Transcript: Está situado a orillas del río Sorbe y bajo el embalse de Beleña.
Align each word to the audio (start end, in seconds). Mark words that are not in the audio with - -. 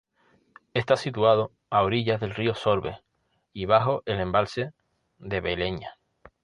Está 0.73 0.97
situado 0.97 1.51
a 1.69 1.83
orillas 1.83 2.19
del 2.19 2.33
río 2.33 2.55
Sorbe 2.55 3.03
y 3.53 3.65
bajo 3.67 4.01
el 4.07 4.19
embalse 4.19 4.73
de 5.19 5.41
Beleña. 5.41 5.93